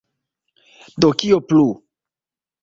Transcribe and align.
Do, 1.05 1.11
kio 1.19 1.39
plu? 1.53 1.67